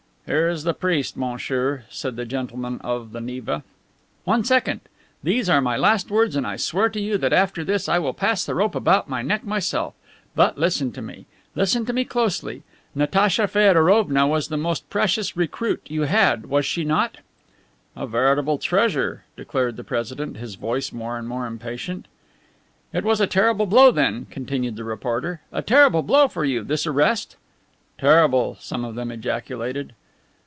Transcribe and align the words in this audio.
"Here 0.27 0.47
is 0.47 0.63
the 0.63 0.73
priest, 0.73 1.17
monsieur," 1.17 1.83
said 1.89 2.15
the 2.15 2.23
gentleman 2.23 2.79
of 2.85 3.11
the 3.11 3.19
Neva. 3.19 3.63
"One 4.23 4.45
second! 4.45 4.79
These 5.21 5.49
are 5.49 5.59
my 5.59 5.75
last 5.75 6.09
words, 6.09 6.37
and 6.37 6.47
I 6.47 6.55
swear 6.55 6.87
to 6.87 7.01
you 7.01 7.17
that 7.17 7.33
after 7.33 7.65
this 7.65 7.89
I 7.89 7.99
will 7.99 8.13
pass 8.13 8.45
the 8.45 8.55
rope 8.55 8.73
about 8.75 9.09
my 9.09 9.21
neck 9.21 9.43
myself! 9.43 9.93
But 10.33 10.57
listen 10.57 10.93
to 10.93 11.01
me! 11.01 11.25
Listen 11.53 11.85
to 11.85 11.91
me 11.91 12.05
closely! 12.05 12.63
Natacha 12.95 13.45
Feodorovna 13.45 14.25
was 14.25 14.47
the 14.47 14.55
most 14.55 14.89
precious 14.89 15.35
recruit 15.35 15.81
you 15.87 16.03
had, 16.03 16.45
was 16.45 16.65
she 16.65 16.85
not?" 16.85 17.17
"A 17.97 18.07
veritable 18.07 18.57
treasure," 18.57 19.25
declared 19.35 19.75
the 19.75 19.83
president, 19.83 20.37
his 20.37 20.55
voice 20.55 20.93
more 20.93 21.17
and 21.17 21.27
more 21.27 21.45
impatient. 21.45 22.07
"It 22.93 23.03
was 23.03 23.19
a 23.19 23.27
terrible 23.27 23.65
blow, 23.65 23.91
then," 23.91 24.27
continued 24.29 24.77
the 24.77 24.85
reporter, 24.85 25.41
"a 25.51 25.61
terrible 25.61 26.03
blow 26.03 26.29
for 26.29 26.45
you, 26.45 26.63
this 26.63 26.87
arrest?" 26.87 27.35
"Terrible," 27.97 28.55
some 28.61 28.85
of 28.85 28.95
them 28.95 29.11
ejaculated. 29.11 29.91